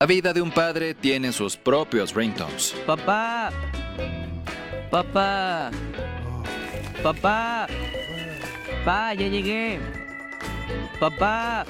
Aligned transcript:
La 0.00 0.06
vida 0.06 0.32
de 0.32 0.40
un 0.40 0.52
padre 0.52 0.94
tiene 0.94 1.32
sus 1.32 1.56
propios 1.56 2.14
ringtones. 2.14 2.72
Papá. 2.86 3.50
Papá. 4.92 5.72
Papá. 7.02 7.66
Papá, 8.84 9.14
ya 9.14 9.26
llegué. 9.26 9.80
Papá. 11.00 11.66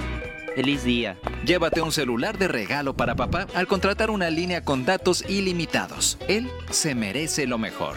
Feliz 0.54 0.84
día. 0.84 1.16
Llévate 1.46 1.80
un 1.80 1.90
celular 1.90 2.36
de 2.36 2.48
regalo 2.48 2.94
para 2.94 3.14
papá 3.14 3.46
al 3.54 3.66
contratar 3.66 4.10
una 4.10 4.28
línea 4.28 4.62
con 4.62 4.84
datos 4.84 5.24
ilimitados. 5.26 6.18
Él 6.28 6.50
se 6.68 6.94
merece 6.94 7.46
lo 7.46 7.56
mejor. 7.56 7.96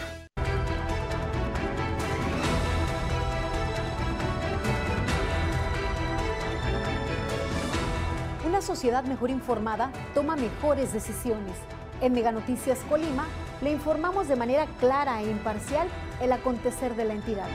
Sociedad 8.62 9.04
mejor 9.04 9.30
informada 9.30 9.90
toma 10.14 10.36
mejores 10.36 10.92
decisiones. 10.92 11.54
En 12.00 12.12
Mega 12.12 12.32
Noticias 12.32 12.78
Colima 12.88 13.26
le 13.60 13.72
informamos 13.72 14.28
de 14.28 14.36
manera 14.36 14.66
clara 14.78 15.20
e 15.20 15.30
imparcial 15.30 15.88
el 16.20 16.32
acontecer 16.32 16.94
de 16.94 17.04
la 17.04 17.14
entidad. 17.14 17.48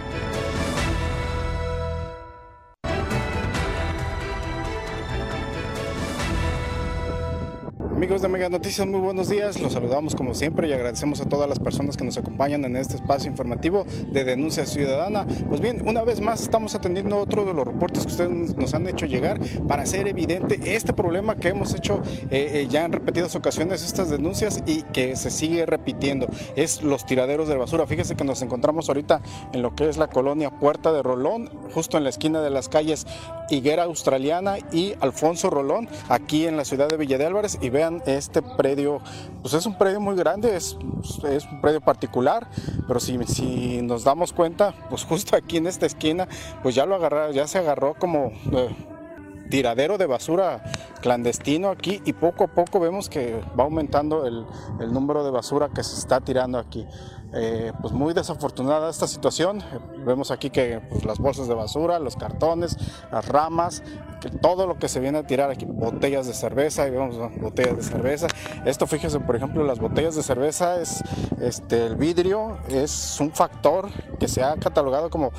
Amigos 7.97 8.21
de 8.21 8.27
Mega 8.27 8.47
Noticias, 8.47 8.85
muy 8.85 8.99
buenos 8.99 9.27
días. 9.27 9.59
Los 9.59 9.73
saludamos 9.73 10.13
como 10.13 10.35
siempre 10.35 10.67
y 10.67 10.71
agradecemos 10.71 11.19
a 11.19 11.27
todas 11.27 11.49
las 11.49 11.57
personas 11.57 11.97
que 11.97 12.03
nos 12.03 12.15
acompañan 12.15 12.63
en 12.63 12.75
este 12.75 12.93
espacio 12.93 13.27
informativo 13.27 13.87
de 14.11 14.23
Denuncia 14.23 14.67
Ciudadana. 14.67 15.25
Pues 15.49 15.61
bien, 15.61 15.81
una 15.83 16.03
vez 16.03 16.21
más 16.21 16.43
estamos 16.43 16.75
atendiendo 16.75 17.17
otro 17.17 17.43
de 17.43 17.55
los 17.55 17.65
reportes 17.65 18.05
que 18.05 18.11
ustedes 18.11 18.55
nos 18.55 18.75
han 18.75 18.87
hecho 18.87 19.07
llegar 19.07 19.39
para 19.67 19.81
hacer 19.81 20.07
evidente 20.07 20.75
este 20.75 20.93
problema 20.93 21.37
que 21.37 21.47
hemos 21.47 21.73
hecho 21.73 22.03
eh, 22.29 22.51
eh, 22.53 22.67
ya 22.69 22.85
en 22.85 22.91
repetidas 22.91 23.35
ocasiones, 23.35 23.83
estas 23.83 24.11
denuncias 24.11 24.61
y 24.67 24.83
que 24.83 25.15
se 25.15 25.31
sigue 25.31 25.65
repitiendo. 25.65 26.27
Es 26.55 26.83
los 26.83 27.03
tiraderos 27.03 27.47
de 27.47 27.55
basura. 27.55 27.87
Fíjese 27.87 28.15
que 28.15 28.23
nos 28.23 28.43
encontramos 28.43 28.89
ahorita 28.89 29.21
en 29.53 29.63
lo 29.63 29.73
que 29.73 29.89
es 29.89 29.97
la 29.97 30.07
colonia 30.07 30.51
Puerta 30.51 30.93
de 30.93 31.01
Rolón, 31.01 31.49
justo 31.73 31.97
en 31.97 32.03
la 32.03 32.11
esquina 32.11 32.41
de 32.41 32.51
las 32.51 32.69
calles 32.69 33.07
Higuera 33.49 33.85
Australiana 33.85 34.57
y 34.71 34.93
Alfonso 34.99 35.49
Rolón, 35.49 35.89
aquí 36.09 36.45
en 36.45 36.57
la 36.57 36.65
ciudad 36.65 36.89
de 36.89 36.97
Villa 36.97 37.17
de 37.17 37.25
Álvarez. 37.25 37.57
Y 37.59 37.71
vean 37.71 37.87
este 38.05 38.41
predio, 38.41 39.01
pues 39.41 39.53
es 39.53 39.65
un 39.65 39.77
predio 39.77 39.99
muy 39.99 40.15
grande, 40.15 40.55
es, 40.55 40.77
es 41.29 41.45
un 41.45 41.61
predio 41.61 41.81
particular, 41.81 42.47
pero 42.87 42.99
si, 42.99 43.17
si, 43.25 43.81
nos 43.81 44.03
damos 44.03 44.33
cuenta, 44.33 44.73
pues 44.89 45.03
justo 45.03 45.35
aquí 45.35 45.57
en 45.57 45.67
esta 45.67 45.85
esquina, 45.85 46.27
pues 46.63 46.75
ya 46.75 46.85
lo 46.85 46.95
agarraron, 46.95 47.33
ya 47.33 47.47
se 47.47 47.57
agarró 47.57 47.95
como 47.95 48.31
eh, 48.51 48.75
tiradero 49.49 49.97
de 49.97 50.05
basura 50.05 50.63
clandestino 51.01 51.69
aquí 51.69 52.01
y 52.05 52.13
poco 52.13 52.45
a 52.45 52.47
poco 52.47 52.79
vemos 52.79 53.09
que 53.09 53.41
va 53.57 53.63
aumentando 53.63 54.25
el, 54.25 54.45
el 54.79 54.93
número 54.93 55.23
de 55.23 55.31
basura 55.31 55.69
que 55.69 55.83
se 55.83 55.97
está 55.97 56.21
tirando 56.21 56.57
aquí. 56.57 56.85
Eh, 57.33 57.73
pues 57.81 57.93
muy 57.93 58.13
desafortunada 58.13 58.89
esta 58.89 59.07
situación. 59.07 59.61
Vemos 60.05 60.31
aquí 60.31 60.49
que 60.49 60.79
pues, 60.89 61.03
las 61.03 61.19
bolsas 61.19 61.47
de 61.47 61.53
basura, 61.53 61.99
los 61.99 62.15
cartones, 62.15 62.77
las 63.11 63.27
ramas, 63.27 63.83
todo 64.41 64.65
lo 64.65 64.77
que 64.77 64.87
se 64.87 64.99
viene 64.99 65.17
a 65.17 65.27
tirar 65.27 65.51
aquí, 65.51 65.65
botellas 65.65 66.25
de 66.27 66.33
cerveza, 66.33 66.87
y 66.87 66.91
vemos 66.91 67.17
botellas 67.41 67.75
de 67.75 67.83
cerveza. 67.83 68.27
Esto 68.65 68.87
fíjese, 68.87 69.19
por 69.19 69.35
ejemplo, 69.35 69.63
las 69.63 69.79
botellas 69.79 70.15
de 70.15 70.23
cerveza 70.23 70.79
es 70.79 71.03
este 71.41 71.85
el 71.85 71.95
vidrio 71.95 72.57
es 72.69 73.19
un 73.19 73.31
factor 73.31 73.89
que 74.19 74.27
se 74.27 74.43
ha 74.43 74.55
catalogado 74.55 75.09
como 75.09 75.31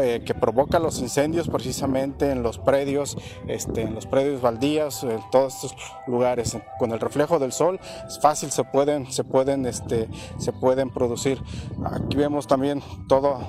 eh, 0.00 0.22
que 0.24 0.34
provoca 0.34 0.78
los 0.78 1.00
incendios 1.00 1.48
precisamente 1.48 2.30
en 2.30 2.42
los 2.42 2.58
predios, 2.58 3.16
este, 3.48 3.82
en 3.82 3.94
los 3.94 4.06
predios 4.06 4.40
baldíos, 4.40 5.02
en 5.04 5.20
todos 5.30 5.54
estos 5.56 5.74
lugares. 6.06 6.56
Con 6.78 6.92
el 6.92 7.00
reflejo 7.00 7.38
del 7.38 7.52
sol 7.52 7.80
es 8.06 8.20
fácil, 8.20 8.50
se 8.50 8.64
pueden, 8.64 9.10
se 9.10 9.24
pueden, 9.24 9.66
este, 9.66 10.08
se 10.38 10.52
pueden 10.52 10.90
producir. 10.90 11.42
Aquí 11.84 12.16
vemos 12.16 12.46
también 12.46 12.82
todo 13.08 13.40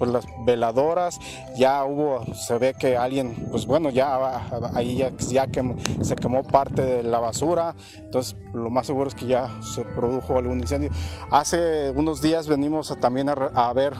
pues 0.00 0.10
las 0.10 0.24
veladoras, 0.46 1.20
ya 1.58 1.84
hubo, 1.84 2.24
se 2.34 2.56
ve 2.56 2.72
que 2.72 2.96
alguien, 2.96 3.48
pues 3.50 3.66
bueno, 3.66 3.90
ya 3.90 4.48
ahí 4.74 4.96
ya, 4.96 5.12
ya 5.18 5.46
que 5.46 5.76
se 6.00 6.16
quemó 6.16 6.42
parte 6.42 6.80
de 6.80 7.02
la 7.02 7.20
basura, 7.20 7.74
entonces 7.98 8.34
lo 8.54 8.70
más 8.70 8.86
seguro 8.86 9.08
es 9.08 9.14
que 9.14 9.26
ya 9.26 9.60
se 9.62 9.84
produjo 9.84 10.38
algún 10.38 10.58
incendio. 10.58 10.90
Hace 11.30 11.90
unos 11.90 12.22
días 12.22 12.48
venimos 12.48 12.96
también 12.98 13.28
a, 13.28 13.72
ver, 13.74 13.92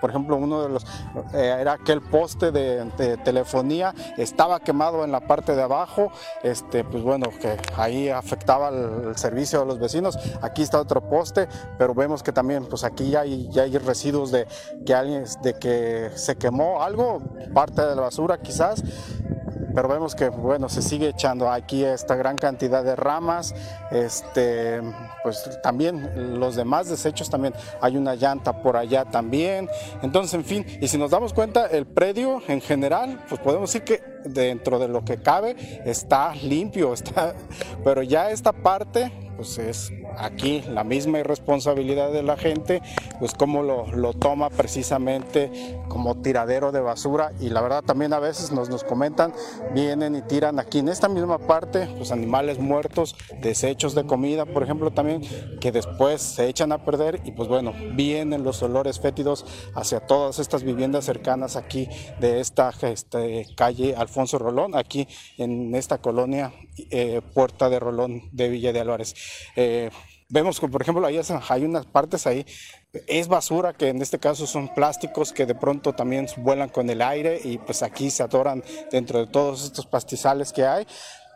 por 0.00 0.10
ejemplo, 0.10 0.36
uno 0.36 0.62
de 0.64 0.68
los, 0.70 0.84
eh, 1.34 1.56
era 1.60 1.74
aquel 1.74 2.00
poste 2.00 2.50
de, 2.50 2.82
telefonía, 3.24 3.94
estaba 4.16 4.58
quemado 4.58 5.04
en 5.04 5.12
la 5.12 5.20
parte 5.20 5.54
de 5.54 5.62
abajo, 5.62 6.10
este, 6.42 6.82
pues 6.82 7.04
bueno, 7.04 7.28
que 7.40 7.56
ahí 7.76 8.08
afectaba 8.08 8.70
el, 8.70 9.16
servicio 9.16 9.60
de 9.60 9.66
los 9.66 9.78
vecinos, 9.78 10.18
aquí 10.40 10.62
está 10.62 10.80
otro 10.80 11.08
poste, 11.08 11.46
pero 11.78 11.94
vemos 11.94 12.24
que 12.24 12.32
también, 12.32 12.66
pues 12.66 12.82
aquí 12.82 13.10
ya 13.10 13.20
hay, 13.20 13.48
ya 13.52 13.62
hay 13.62 13.78
residuos 13.78 14.32
de 14.32 14.48
que 14.84 14.94
alguien 14.94 15.11
de 15.42 15.54
que 15.54 16.10
se 16.14 16.36
quemó 16.36 16.82
algo, 16.82 17.20
parte 17.54 17.82
de 17.82 17.94
la 17.94 18.02
basura 18.02 18.38
quizás, 18.38 18.82
pero 19.74 19.88
vemos 19.88 20.14
que 20.14 20.28
bueno 20.28 20.68
se 20.68 20.82
sigue 20.82 21.08
echando 21.08 21.50
aquí 21.50 21.84
esta 21.84 22.14
gran 22.14 22.36
cantidad 22.36 22.84
de 22.84 22.96
ramas 22.96 23.54
este 23.90 24.80
pues 25.22 25.48
también 25.62 26.38
los 26.38 26.56
demás 26.56 26.88
desechos 26.88 27.30
también. 27.30 27.54
Hay 27.80 27.96
una 27.96 28.14
llanta 28.14 28.60
por 28.60 28.76
allá 28.76 29.04
también. 29.04 29.68
Entonces 30.02 30.34
en 30.34 30.44
fin 30.44 30.66
y 30.80 30.88
si 30.88 30.98
nos 30.98 31.10
damos 31.10 31.32
cuenta 31.32 31.66
el 31.66 31.86
predio 31.86 32.42
en 32.48 32.60
general 32.60 33.24
pues 33.28 33.40
podemos 33.40 33.72
decir 33.72 33.84
que 33.84 34.02
dentro 34.24 34.78
de 34.78 34.88
lo 34.88 35.04
que 35.04 35.18
cabe 35.18 35.56
está 35.84 36.34
limpio 36.34 36.92
está 36.94 37.34
pero 37.84 38.02
ya 38.02 38.30
esta 38.30 38.52
parte 38.52 39.12
pues 39.36 39.58
es 39.58 39.92
aquí 40.18 40.62
la 40.68 40.84
misma 40.84 41.18
irresponsabilidad 41.18 42.12
de 42.12 42.22
la 42.22 42.36
gente, 42.36 42.82
pues 43.18 43.34
cómo 43.34 43.62
lo, 43.62 44.12
toma 44.14 44.50
precisamente 44.50 45.78
como 45.88 46.16
tiradero 46.16 46.72
de 46.72 46.80
basura. 46.80 47.32
Y 47.40 47.48
la 47.48 47.60
verdad 47.60 47.82
también 47.82 48.12
a 48.12 48.18
veces 48.18 48.52
nos, 48.52 48.68
nos 48.68 48.84
comentan, 48.84 49.32
vienen 49.74 50.14
y 50.16 50.22
tiran 50.22 50.58
aquí 50.58 50.78
en 50.78 50.88
esta 50.88 51.08
misma 51.08 51.38
parte, 51.38 51.88
pues 51.96 52.12
animales 52.12 52.58
muertos, 52.58 53.16
desechos 53.40 53.94
de 53.94 54.04
comida, 54.04 54.46
por 54.46 54.62
ejemplo, 54.62 54.90
también, 54.90 55.22
que 55.60 55.72
después 55.72 56.20
se 56.20 56.48
echan 56.48 56.72
a 56.72 56.84
perder 56.84 57.20
y 57.24 57.32
pues 57.32 57.48
bueno, 57.48 57.72
vienen 57.94 58.44
los 58.44 58.62
olores 58.62 59.00
fétidos 59.00 59.44
hacia 59.74 60.00
todas 60.00 60.38
estas 60.38 60.62
viviendas 60.62 61.04
cercanas 61.04 61.56
aquí 61.56 61.88
de 62.20 62.40
esta 62.40 62.72
este, 62.82 63.46
calle 63.56 63.94
Alfonso 63.96 64.38
Rolón, 64.38 64.76
aquí 64.76 65.08
en 65.38 65.74
esta 65.74 65.98
colonia 65.98 66.52
eh, 66.76 67.20
Puerta 67.34 67.68
de 67.68 67.78
Rolón 67.78 68.28
de 68.32 68.48
Villa 68.48 68.72
de 68.72 68.80
Álvarez. 68.80 69.14
Eh, 69.56 69.90
vemos 70.28 70.58
que, 70.60 70.68
por 70.68 70.82
ejemplo, 70.82 71.06
ahí 71.06 71.20
hay 71.48 71.64
unas 71.64 71.86
partes 71.86 72.26
ahí, 72.26 72.46
es 73.06 73.28
basura, 73.28 73.72
que 73.72 73.88
en 73.88 74.02
este 74.02 74.18
caso 74.18 74.46
son 74.46 74.74
plásticos 74.74 75.32
que 75.32 75.46
de 75.46 75.54
pronto 75.54 75.94
también 75.94 76.26
vuelan 76.38 76.68
con 76.68 76.90
el 76.90 77.02
aire 77.02 77.40
y 77.42 77.58
pues 77.58 77.82
aquí 77.82 78.10
se 78.10 78.22
atoran 78.22 78.62
dentro 78.90 79.18
de 79.18 79.26
todos 79.26 79.64
estos 79.64 79.86
pastizales 79.86 80.52
que 80.52 80.66
hay 80.66 80.86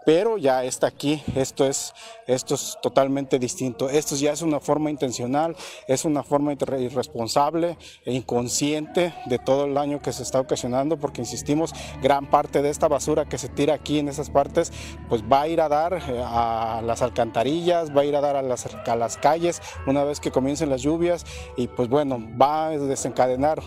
pero 0.07 0.39
ya 0.39 0.63
está 0.63 0.87
aquí, 0.87 1.21
esto 1.35 1.67
es, 1.67 1.93
esto 2.29 2.55
es 2.55 2.79
totalmente 2.81 3.41
distinto. 3.41 3.91
Esto 3.91 4.15
ya 4.15 4.31
es 4.31 4.41
una 4.41 4.61
forma 4.61 4.89
intencional, 4.89 5.57
es 5.89 6.05
una 6.05 6.23
forma 6.23 6.53
irresponsable 6.53 7.77
e 8.05 8.15
inconsciente 8.15 9.13
de 9.27 9.39
todo 9.41 9.65
el 9.65 9.75
daño 9.75 10.01
que 10.01 10.13
se 10.13 10.23
está 10.23 10.39
ocasionando, 10.39 10.97
porque 10.97 11.23
insistimos, 11.23 11.73
gran 12.01 12.31
parte 12.31 12.63
de 12.63 12.71
esta 12.71 12.87
basura 12.87 13.25
que 13.25 13.37
se 13.37 13.49
tira 13.49 13.75
aquí 13.75 13.99
en 13.99 14.09
esas 14.09 14.31
partes, 14.31 14.73
pues 15.09 15.25
va 15.25 15.41
a 15.41 15.49
ir 15.49 15.61
a 15.61 15.69
dar 15.69 15.95
eh, 15.95 16.23
a 16.25 16.83
las 16.85 17.03
alcantarillas, 17.03 17.91
va 17.91 18.03
a 18.03 18.05
ir 18.05 18.15
a 18.15 18.21
dar 18.21 18.37
a 18.37 18.43
las, 18.43 18.65
a 18.65 18.95
las 18.95 19.17
calles 19.17 19.61
una 19.89 20.05
vez 20.05 20.21
que 20.21 20.31
comiencen 20.31 20.71
las 20.71 20.83
lluvias 20.83 21.27
y 21.57 21.67
pues 21.67 21.89
bueno, 21.89 22.25
va 22.41 22.69
a 22.69 22.79
desencadenar 22.79 23.61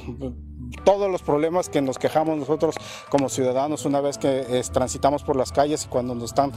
todos 0.84 1.09
los 1.09 1.22
problemas 1.22 1.69
que 1.69 1.81
nos 1.81 1.97
quejamos 1.97 2.38
nosotros 2.38 2.75
como 3.09 3.29
ciudadanos 3.29 3.85
una 3.85 4.01
vez 4.01 4.17
que 4.17 4.63
transitamos 4.72 5.23
por 5.23 5.35
las 5.35 5.51
calles 5.51 5.85
y 5.85 5.88
cuando 5.88 6.16
nos 6.16 6.25
están 6.25 6.51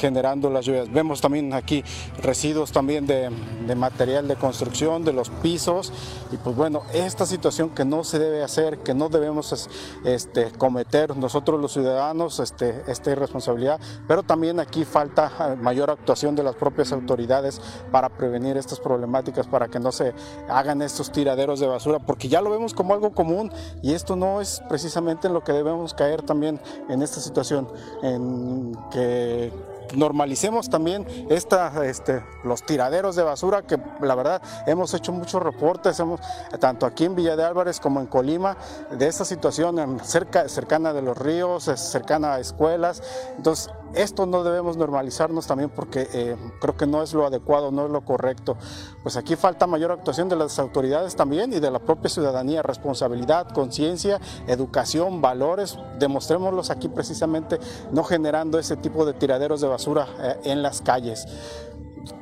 generando 0.00 0.48
las 0.50 0.64
lluvias. 0.64 0.90
Vemos 0.90 1.20
también 1.20 1.52
aquí 1.52 1.84
residuos 2.22 2.72
también 2.72 3.06
de, 3.06 3.30
material 3.76 4.26
de 4.26 4.36
construcción, 4.36 5.04
de 5.04 5.12
los 5.12 5.28
pisos. 5.28 5.92
Y 6.32 6.38
pues 6.38 6.56
bueno, 6.56 6.82
esta 6.92 7.26
situación 7.26 7.70
que 7.70 7.84
no 7.84 8.02
se 8.02 8.18
debe 8.18 8.42
hacer, 8.42 8.78
que 8.78 8.94
no 8.94 9.08
debemos 9.08 9.68
este, 10.04 10.50
cometer 10.52 11.16
nosotros 11.16 11.60
los 11.60 11.72
ciudadanos, 11.72 12.40
este, 12.40 12.82
esta 12.88 13.10
irresponsabilidad, 13.10 13.78
pero 14.08 14.22
también 14.22 14.58
aquí 14.58 14.84
falta 14.84 15.30
eh, 15.38 15.56
mayor 15.56 15.90
actuación 15.90 16.34
de 16.34 16.42
las 16.42 16.56
propias 16.56 16.92
autoridades 16.92 17.60
para 17.92 18.08
prevenir 18.08 18.56
estas 18.56 18.80
problemáticas, 18.80 19.46
para 19.46 19.68
que 19.68 19.78
no 19.78 19.92
se 19.92 20.14
hagan 20.48 20.80
estos 20.82 21.12
tiraderos 21.12 21.60
de 21.60 21.66
basura, 21.66 21.98
porque 21.98 22.28
ya 22.28 22.40
lo 22.40 22.50
vemos 22.50 22.72
como 22.72 22.94
algo 22.94 23.12
común. 23.12 23.52
Y 23.82 23.92
esto 23.92 24.16
no 24.16 24.40
es 24.40 24.62
precisamente 24.68 25.28
en 25.28 25.34
lo 25.34 25.44
que 25.44 25.52
debemos 25.52 25.92
caer 25.92 26.22
también 26.22 26.58
en 26.88 27.02
esta 27.02 27.20
situación, 27.20 27.68
en 28.02 28.72
que 28.90 29.52
normalicemos 29.94 30.68
también 30.70 31.06
esta, 31.30 31.84
este, 31.84 32.22
los 32.44 32.64
tiraderos 32.64 33.16
de 33.16 33.22
basura, 33.22 33.62
que 33.62 33.78
la 34.00 34.14
verdad 34.14 34.42
hemos 34.66 34.94
hecho 34.94 35.12
muchos 35.12 35.42
reportes, 35.42 35.98
hemos, 36.00 36.20
tanto 36.58 36.86
aquí 36.86 37.04
en 37.04 37.14
Villa 37.14 37.36
de 37.36 37.44
Álvarez 37.44 37.80
como 37.80 38.00
en 38.00 38.06
Colima, 38.06 38.56
de 38.90 39.06
esta 39.06 39.24
situación 39.24 40.00
cerca, 40.02 40.48
cercana 40.48 40.92
de 40.92 41.02
los 41.02 41.16
ríos, 41.16 41.64
cercana 41.64 42.34
a 42.34 42.40
escuelas. 42.40 43.02
Entonces, 43.36 43.70
esto 43.94 44.26
no 44.26 44.44
debemos 44.44 44.76
normalizarnos 44.76 45.46
también 45.46 45.70
porque 45.70 46.08
eh, 46.12 46.36
creo 46.60 46.76
que 46.76 46.86
no 46.86 47.02
es 47.02 47.12
lo 47.14 47.26
adecuado, 47.26 47.70
no 47.70 47.86
es 47.86 47.90
lo 47.90 48.04
correcto. 48.04 48.56
Pues 49.02 49.16
aquí 49.16 49.36
falta 49.36 49.66
mayor 49.66 49.92
actuación 49.92 50.28
de 50.28 50.36
las 50.36 50.58
autoridades 50.58 51.16
también 51.16 51.52
y 51.52 51.60
de 51.60 51.70
la 51.70 51.78
propia 51.78 52.10
ciudadanía, 52.10 52.62
responsabilidad, 52.62 53.48
conciencia, 53.52 54.20
educación, 54.46 55.20
valores. 55.20 55.78
Demostrémoslos 55.98 56.70
aquí 56.70 56.88
precisamente 56.88 57.58
no 57.92 58.04
generando 58.04 58.58
ese 58.58 58.76
tipo 58.76 59.04
de 59.04 59.14
tiraderos 59.14 59.60
de 59.60 59.68
basura 59.68 60.06
eh, 60.20 60.40
en 60.44 60.62
las 60.62 60.80
calles. 60.80 61.26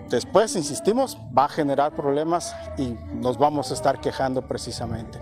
Después, 0.08 0.56
insistimos, 0.56 1.18
va 1.36 1.44
a 1.44 1.48
generar 1.48 1.94
problemas 1.94 2.54
y 2.78 2.96
nos 3.12 3.36
vamos 3.36 3.70
a 3.70 3.74
estar 3.74 4.00
quejando 4.00 4.40
precisamente. 4.40 5.18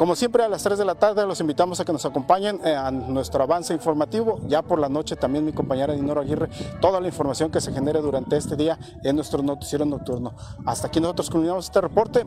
Como 0.00 0.16
siempre 0.16 0.42
a 0.42 0.48
las 0.48 0.62
3 0.62 0.78
de 0.78 0.86
la 0.86 0.94
tarde 0.94 1.26
los 1.26 1.42
invitamos 1.42 1.78
a 1.78 1.84
que 1.84 1.92
nos 1.92 2.06
acompañen 2.06 2.58
eh, 2.64 2.74
a 2.74 2.90
nuestro 2.90 3.42
avance 3.42 3.74
informativo. 3.74 4.40
Ya 4.48 4.62
por 4.62 4.78
la 4.78 4.88
noche 4.88 5.14
también 5.14 5.44
mi 5.44 5.52
compañera 5.52 5.92
Dinoro 5.92 6.22
Aguirre, 6.22 6.48
toda 6.80 7.02
la 7.02 7.08
información 7.08 7.50
que 7.50 7.60
se 7.60 7.70
genere 7.70 8.00
durante 8.00 8.38
este 8.38 8.56
día 8.56 8.78
en 9.04 9.14
nuestro 9.14 9.42
noticiero 9.42 9.84
nocturno. 9.84 10.32
Hasta 10.64 10.86
aquí 10.86 11.00
nosotros 11.00 11.28
culminamos 11.28 11.66
este 11.66 11.82
reporte. 11.82 12.26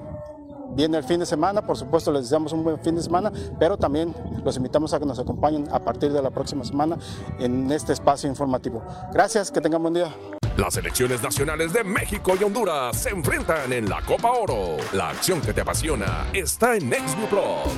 Viene 0.75 0.99
el 0.99 1.03
fin 1.03 1.19
de 1.19 1.25
semana, 1.25 1.65
por 1.65 1.75
supuesto 1.75 2.11
les 2.11 2.25
deseamos 2.25 2.53
un 2.53 2.63
buen 2.63 2.77
fin 2.77 2.93
de 2.93 3.01
semana, 3.01 3.31
pero 3.57 3.75
también 3.75 4.13
los 4.45 4.55
invitamos 4.55 4.93
a 4.93 4.99
que 4.99 5.07
nos 5.07 5.17
acompañen 5.17 5.67
a 5.71 5.79
partir 5.79 6.13
de 6.13 6.21
la 6.21 6.29
próxima 6.29 6.63
semana 6.63 6.99
en 7.39 7.71
este 7.71 7.91
espacio 7.91 8.29
informativo. 8.29 8.83
Gracias, 9.11 9.49
que 9.49 9.61
tengan 9.61 9.81
buen 9.81 9.95
día. 9.95 10.13
Las 10.57 10.75
selecciones 10.75 11.23
nacionales 11.23 11.73
de 11.73 11.83
México 11.83 12.35
y 12.39 12.43
Honduras 12.43 13.01
se 13.01 13.09
enfrentan 13.09 13.73
en 13.73 13.89
la 13.89 14.01
Copa 14.01 14.29
Oro. 14.31 14.77
La 14.93 15.09
acción 15.09 15.41
que 15.41 15.51
te 15.51 15.61
apasiona 15.61 16.27
está 16.31 16.75
en 16.75 16.89
NextView 16.89 17.27
Plus. 17.27 17.73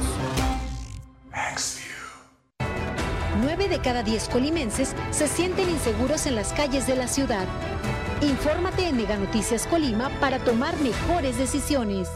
Nueve 3.41 3.69
de 3.69 3.79
cada 3.79 4.03
diez 4.03 4.27
colimenses 4.27 4.93
se 5.11 5.27
sienten 5.29 5.69
inseguros 5.69 6.25
en 6.25 6.35
las 6.35 6.51
calles 6.51 6.85
de 6.85 6.97
la 6.97 7.07
ciudad. 7.07 7.45
Infórmate 8.21 8.87
en 8.89 8.97
Mega 8.97 9.15
Noticias 9.15 9.67
Colima 9.67 10.09
para 10.19 10.39
tomar 10.39 10.75
mejores 10.79 11.37
decisiones. 11.37 12.09